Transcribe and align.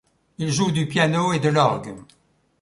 Il 0.39 0.51
joue 0.51 0.71
du 0.71 0.87
piano 0.87 1.31
et 1.31 1.37
de 1.39 1.49
l'orgue. 1.49 1.95